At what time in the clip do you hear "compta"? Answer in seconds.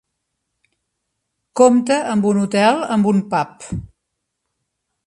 1.61-1.99